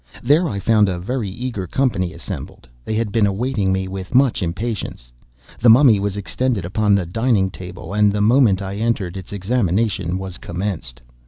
There 0.23 0.49
I 0.49 0.57
found 0.59 0.89
a 0.89 0.97
very 0.97 1.29
eager 1.29 1.67
company 1.67 2.11
assembled. 2.11 2.67
They 2.85 2.95
had 2.95 3.11
been 3.11 3.27
awaiting 3.27 3.71
me 3.71 3.87
with 3.87 4.15
much 4.15 4.41
impatience; 4.41 5.11
the 5.59 5.69
Mummy 5.69 5.99
was 5.99 6.17
extended 6.17 6.65
upon 6.65 6.95
the 6.95 7.05
dining 7.05 7.51
table; 7.51 7.93
and 7.93 8.11
the 8.11 8.19
moment 8.19 8.63
I 8.63 8.77
entered 8.77 9.15
its 9.15 9.31
examination 9.31 10.17
was 10.17 10.39
commenced. 10.39 11.03